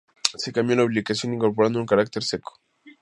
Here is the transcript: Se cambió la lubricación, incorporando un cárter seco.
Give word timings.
Se 0.35 0.51
cambió 0.51 0.75
la 0.75 0.81
lubricación, 0.81 1.35
incorporando 1.35 1.77
un 1.79 1.85
cárter 1.85 2.23
seco. 2.23 2.59